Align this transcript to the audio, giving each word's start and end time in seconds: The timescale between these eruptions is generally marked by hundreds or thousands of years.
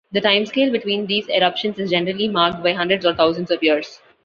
The 0.13 0.19
timescale 0.19 0.71
between 0.71 1.05
these 1.05 1.29
eruptions 1.29 1.77
is 1.77 1.91
generally 1.91 2.27
marked 2.27 2.63
by 2.63 2.71
hundreds 2.73 3.05
or 3.05 3.13
thousands 3.13 3.51
of 3.51 3.61
years. 3.61 3.99